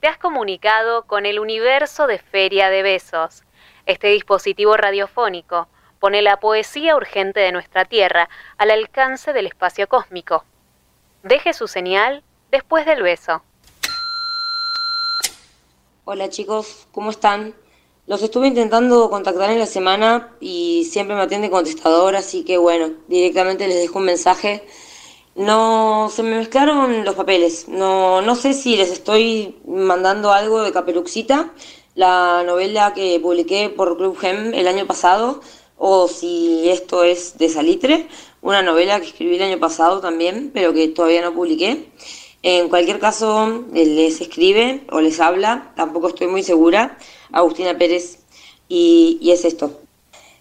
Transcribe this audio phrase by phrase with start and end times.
[0.00, 3.42] te has comunicado con el universo de Feria de Besos.
[3.86, 5.68] Este dispositivo radiofónico
[5.98, 10.44] pone la poesía urgente de nuestra Tierra al alcance del espacio cósmico.
[11.24, 13.42] Deje su señal después del beso.
[16.04, 17.54] Hola chicos, ¿cómo están?
[18.06, 22.92] Los estuve intentando contactar en la semana y siempre me atiende contestador, así que bueno,
[23.08, 24.66] directamente les dejo un mensaje.
[25.38, 27.68] No, se me mezclaron los papeles.
[27.68, 31.52] No, no sé si les estoy mandando algo de Caperuxita,
[31.94, 35.40] la novela que publiqué por Club Gem el año pasado,
[35.76, 38.08] o si esto es de Salitre,
[38.42, 41.88] una novela que escribí el año pasado también, pero que todavía no publiqué.
[42.42, 46.98] En cualquier caso, les escribe o les habla, tampoco estoy muy segura,
[47.30, 48.24] Agustina Pérez,
[48.68, 49.82] y, es esto.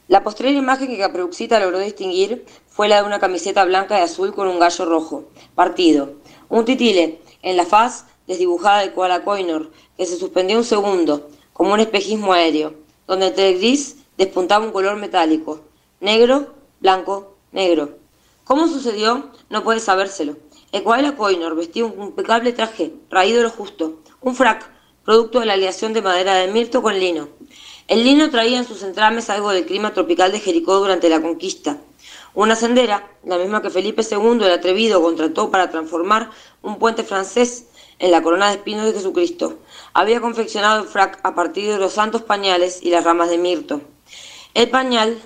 [0.08, 4.34] La posterior imagen que Caperuxita logró distinguir fue la de una camiseta blanca y azul
[4.34, 6.14] con un gallo rojo, partido.
[6.48, 11.74] Un titile en la faz desdibujada de koala Coinor, que se suspendió un segundo, como
[11.74, 15.60] un espejismo aéreo, donde entre el gris despuntaba un color metálico.
[16.00, 17.98] Negro, blanco, negro.
[18.46, 19.32] ¿Cómo sucedió?
[19.50, 20.38] No puede sabérselo.
[20.72, 24.72] El Coinor vestía un impecable traje, raído de lo justo, un frac,
[25.04, 27.28] producto de la aleación de madera de mirto con lino.
[27.88, 31.78] El lino traía en sus entrames algo del clima tropical de Jericó durante la conquista.
[32.34, 36.30] Una sendera, la misma que Felipe II el atrevido contrató para transformar
[36.62, 37.68] un puente francés
[38.00, 39.60] en la corona de espinos de Jesucristo,
[39.94, 43.80] había confeccionado el frac a partir de los santos pañales y las ramas de mirto.
[44.54, 45.18] El pañal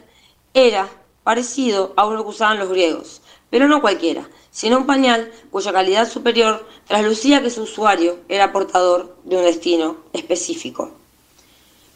[0.53, 0.87] era
[1.23, 6.07] parecido a uno que usaban los griegos, pero no cualquiera, sino un pañal cuya calidad
[6.07, 11.00] superior traslucía que su usuario era portador de un destino específico.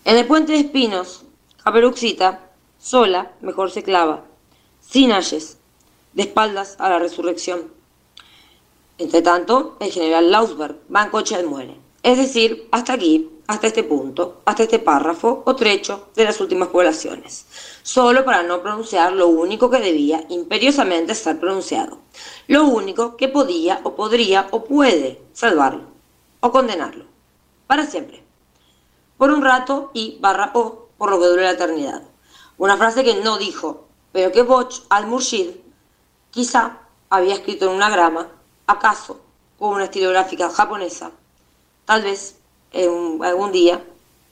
[0.06, 1.24] En el puente de espinos,
[1.64, 4.24] Caperuxita, sola, mejor se clava,
[4.80, 5.58] sin ayes,
[6.14, 7.74] de espaldas a la resurrección.
[9.00, 11.76] Entre tanto, el general Lausberg va en coche al muere.
[12.04, 16.68] Es decir, hasta aquí, hasta este punto, hasta este párrafo o trecho de las últimas
[16.68, 17.48] poblaciones,
[17.82, 21.98] solo para no pronunciar lo único que debía imperiosamente ser pronunciado,
[22.48, 25.86] lo único que podía o podría o puede salvarlo
[26.42, 27.06] o condenarlo,
[27.66, 28.26] para siempre,
[29.18, 32.04] por un rato y barra o por lo que dure la eternidad.
[32.58, 35.50] Una frase que no dijo, pero que Boch al-Murshid
[36.32, 38.30] quizá había escrito en una grama,
[38.68, 39.22] acaso
[39.58, 41.12] con una estilográfica japonesa
[41.86, 42.38] tal vez
[42.74, 43.84] en algún día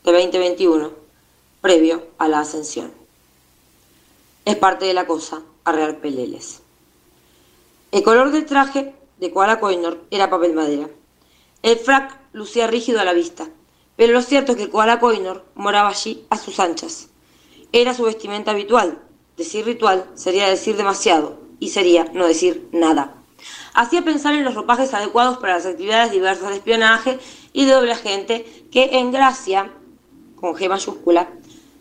[0.04, 0.92] de 2021,
[1.62, 2.92] previo a la ascensión.
[4.44, 6.62] Es parte de la cosa arrear peleles.
[7.92, 10.90] El color del traje de Koala Koinor era papel madera.
[11.62, 13.48] El frac lucía rígido a la vista,
[13.96, 17.10] pero lo cierto es que Koala Koinor moraba allí a sus anchas.
[17.72, 19.00] Era su vestimenta habitual.
[19.38, 23.16] Decir ritual sería decir demasiado y sería no decir nada.
[23.74, 27.20] Hacía pensar en los ropajes adecuados para las actividades diversas de espionaje
[27.52, 29.72] y de doble agente que en Gracia,
[30.40, 31.30] con G mayúscula,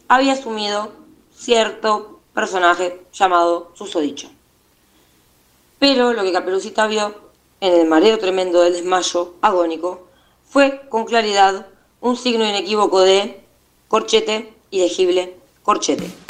[0.09, 0.93] había asumido
[1.35, 4.31] cierto personaje llamado Susodicho.
[5.79, 7.15] Pero lo que Caperucita vio
[7.61, 10.09] en el mareo tremendo del desmayo agónico
[10.49, 11.67] fue con claridad
[12.03, 13.41] un signo inequívoco de
[13.89, 16.22] corchete, ilegible, corchete.